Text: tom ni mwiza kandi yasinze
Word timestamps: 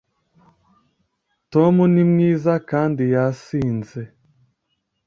tom 1.51 1.75
ni 1.93 2.03
mwiza 2.11 2.53
kandi 2.69 3.03
yasinze 3.13 4.01